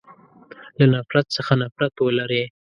[0.77, 2.43] له نفرت څخه نفرت ولری.